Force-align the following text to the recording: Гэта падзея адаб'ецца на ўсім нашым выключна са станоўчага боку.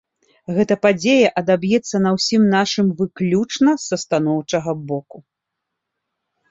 Гэта 0.59 0.77
падзея 0.85 1.27
адаб'ецца 1.41 2.01
на 2.07 2.15
ўсім 2.17 2.49
нашым 2.55 2.87
выключна 3.03 3.77
са 3.87 3.95
станоўчага 4.07 4.71
боку. 4.95 5.17